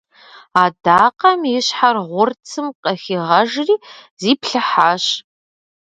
Адакъэм 0.63 1.41
и 1.55 1.59
щхьэр 1.65 1.97
гъурцым 2.09 2.67
къыхигъэжри 2.83 3.75
зиплъыхьащ. 4.21 5.03